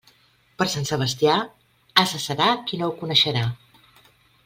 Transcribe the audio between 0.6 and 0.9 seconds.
Per Sant